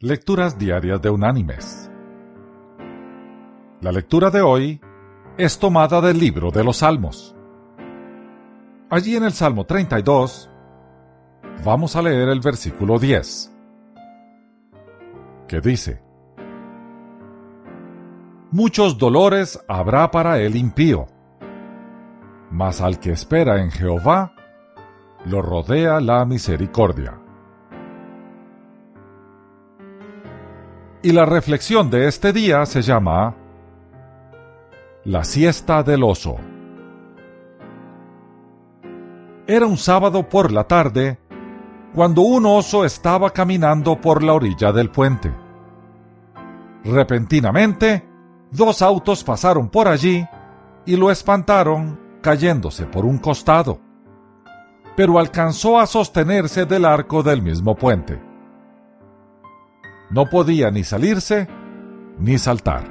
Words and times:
Lecturas 0.00 0.56
Diarias 0.56 1.02
de 1.02 1.10
Unánimes. 1.10 1.90
La 3.80 3.90
lectura 3.90 4.30
de 4.30 4.40
hoy 4.40 4.80
es 5.36 5.58
tomada 5.58 6.00
del 6.00 6.20
libro 6.20 6.52
de 6.52 6.62
los 6.62 6.76
Salmos. 6.76 7.34
Allí 8.90 9.16
en 9.16 9.24
el 9.24 9.32
Salmo 9.32 9.66
32 9.66 10.52
vamos 11.64 11.96
a 11.96 12.02
leer 12.02 12.28
el 12.28 12.38
versículo 12.38 13.00
10, 13.00 13.52
que 15.48 15.60
dice, 15.60 16.00
Muchos 18.52 18.98
dolores 18.98 19.58
habrá 19.66 20.12
para 20.12 20.38
el 20.38 20.54
impío, 20.54 21.06
mas 22.52 22.80
al 22.80 23.00
que 23.00 23.10
espera 23.10 23.60
en 23.60 23.72
Jehová, 23.72 24.32
lo 25.26 25.42
rodea 25.42 26.00
la 26.00 26.24
misericordia. 26.24 27.18
Y 31.00 31.12
la 31.12 31.24
reflexión 31.24 31.90
de 31.90 32.08
este 32.08 32.32
día 32.32 32.66
se 32.66 32.82
llama 32.82 33.36
La 35.04 35.22
siesta 35.22 35.84
del 35.84 36.02
oso. 36.02 36.36
Era 39.46 39.64
un 39.66 39.76
sábado 39.76 40.28
por 40.28 40.50
la 40.50 40.64
tarde 40.64 41.18
cuando 41.94 42.22
un 42.22 42.46
oso 42.46 42.84
estaba 42.84 43.30
caminando 43.30 44.00
por 44.00 44.24
la 44.24 44.34
orilla 44.34 44.72
del 44.72 44.90
puente. 44.90 45.32
Repentinamente, 46.82 48.04
dos 48.50 48.82
autos 48.82 49.22
pasaron 49.22 49.68
por 49.68 49.86
allí 49.86 50.26
y 50.84 50.96
lo 50.96 51.12
espantaron 51.12 52.00
cayéndose 52.20 52.86
por 52.86 53.04
un 53.04 53.18
costado, 53.18 53.78
pero 54.96 55.20
alcanzó 55.20 55.78
a 55.78 55.86
sostenerse 55.86 56.66
del 56.66 56.84
arco 56.84 57.22
del 57.22 57.40
mismo 57.40 57.76
puente. 57.76 58.27
No 60.10 60.26
podía 60.26 60.70
ni 60.70 60.84
salirse 60.84 61.48
ni 62.18 62.38
saltar. 62.38 62.84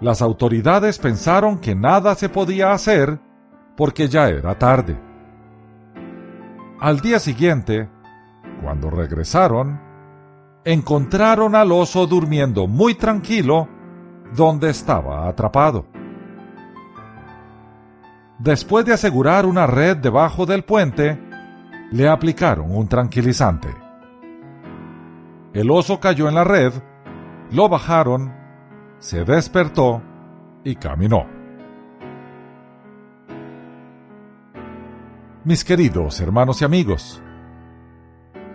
Las 0.00 0.22
autoridades 0.22 0.98
pensaron 0.98 1.58
que 1.58 1.74
nada 1.74 2.14
se 2.14 2.28
podía 2.28 2.72
hacer 2.72 3.20
porque 3.76 4.08
ya 4.08 4.28
era 4.28 4.58
tarde. 4.58 4.98
Al 6.80 7.00
día 7.00 7.18
siguiente, 7.18 7.88
cuando 8.62 8.90
regresaron, 8.90 9.80
encontraron 10.64 11.54
al 11.54 11.72
oso 11.72 12.06
durmiendo 12.06 12.66
muy 12.66 12.94
tranquilo 12.94 13.68
donde 14.34 14.70
estaba 14.70 15.28
atrapado. 15.28 15.86
Después 18.38 18.86
de 18.86 18.94
asegurar 18.94 19.44
una 19.44 19.66
red 19.66 19.98
debajo 19.98 20.46
del 20.46 20.64
puente, 20.64 21.20
le 21.90 22.08
aplicaron 22.08 22.74
un 22.74 22.88
tranquilizante. 22.88 23.68
El 25.52 25.70
oso 25.72 25.98
cayó 25.98 26.28
en 26.28 26.36
la 26.36 26.44
red, 26.44 26.72
lo 27.50 27.68
bajaron, 27.68 28.32
se 29.00 29.24
despertó 29.24 30.00
y 30.62 30.76
caminó. 30.76 31.26
Mis 35.42 35.64
queridos 35.64 36.20
hermanos 36.20 36.62
y 36.62 36.64
amigos, 36.64 37.20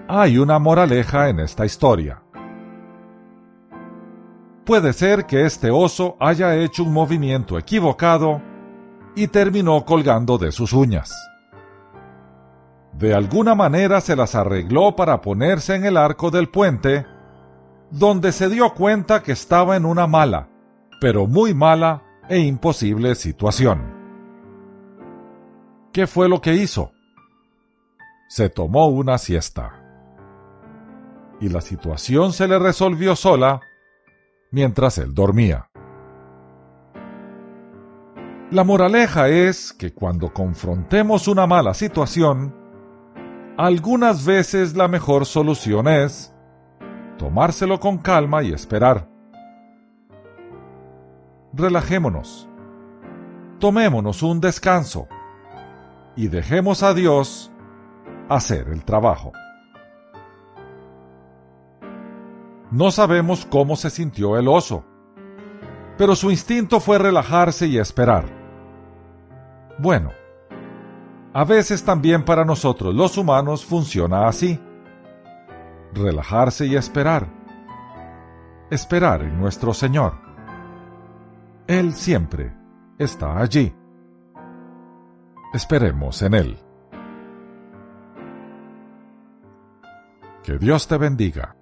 hay 0.08 0.38
una 0.38 0.58
moraleja 0.58 1.28
en 1.28 1.42
esta 1.42 1.66
historia. 1.66 2.22
Puede 4.64 4.94
ser 4.94 5.26
que 5.26 5.46
este 5.46 5.72
oso 5.72 6.16
haya 6.20 6.56
hecho 6.56 6.84
un 6.84 6.94
movimiento 6.94 7.58
equivocado 7.58 8.42
y 9.16 9.28
terminó 9.28 9.84
colgando 9.84 10.38
de 10.38 10.54
sus 10.54 10.72
uñas 10.72 11.14
de 12.98 13.14
alguna 13.14 13.56
manera 13.56 14.00
se 14.00 14.16
las 14.16 14.36
arregló 14.36 14.96
para 14.96 15.22
ponerse 15.22 15.76
en 15.76 15.86
el 15.86 15.98
arco 15.98 16.32
del 16.32 16.50
puente, 16.50 17.06
donde 17.92 18.32
se 18.32 18.50
dio 18.50 18.74
cuenta 18.74 19.22
que 19.22 19.34
estaba 19.34 19.76
en 19.76 19.86
una 19.86 20.08
mala, 20.08 20.48
pero 21.02 21.28
muy 21.28 21.54
mala 21.54 22.04
e 22.30 22.40
imposible 22.40 23.16
situación. 23.16 23.94
¿Qué 25.92 26.08
fue 26.08 26.30
lo 26.30 26.40
que 26.40 26.54
hizo? 26.54 26.92
Se 28.30 28.50
tomó 28.50 28.88
una 28.88 29.18
siesta. 29.18 29.82
Y 31.42 31.50
la 31.50 31.60
situación 31.60 32.32
se 32.32 32.48
le 32.48 32.58
resolvió 32.60 33.16
sola 33.18 33.60
mientras 34.52 34.98
él 34.98 35.14
dormía. 35.14 35.70
La 38.52 38.64
moraleja 38.64 39.28
es 39.28 39.74
que 39.74 39.94
cuando 39.94 40.32
confrontemos 40.32 41.28
una 41.28 41.46
mala 41.46 41.74
situación, 41.74 42.65
algunas 43.58 44.26
veces 44.26 44.76
la 44.76 44.88
mejor 44.88 45.26
solución 45.26 45.88
es 45.88 46.34
tomárselo 47.18 47.80
con 47.80 47.98
calma 47.98 48.44
y 48.44 48.52
esperar. 48.52 49.08
Relajémonos, 51.54 52.50
tomémonos 53.60 54.22
un 54.24 54.42
descanso 54.42 55.08
y 56.18 56.28
dejemos 56.28 56.84
a 56.84 56.94
Dios 56.94 57.52
hacer 58.28 58.68
el 58.68 58.84
trabajo. 58.84 59.32
No 62.72 62.92
sabemos 62.92 63.46
cómo 63.50 63.78
se 63.78 63.90
sintió 63.90 64.38
el 64.38 64.50
oso, 64.50 64.84
pero 65.98 66.16
su 66.16 66.30
instinto 66.30 66.82
fue 66.82 66.98
relajarse 66.98 67.68
y 67.68 67.78
esperar. 67.78 68.26
Bueno, 69.78 70.12
a 71.36 71.44
veces 71.44 71.84
también 71.84 72.24
para 72.24 72.46
nosotros 72.46 72.96
los 72.96 73.18
humanos 73.18 73.66
funciona 73.66 74.26
así. 74.26 74.58
Relajarse 75.94 76.66
y 76.66 76.78
esperar. 76.78 77.28
Esperar 78.70 79.22
en 79.22 79.38
nuestro 79.38 79.74
Señor. 79.74 80.14
Él 81.68 81.94
siempre 81.94 82.56
está 82.98 83.38
allí. 83.38 83.76
Esperemos 85.54 86.22
en 86.22 86.36
Él. 86.36 86.58
Que 90.42 90.58
Dios 90.58 90.88
te 90.88 90.98
bendiga. 90.98 91.58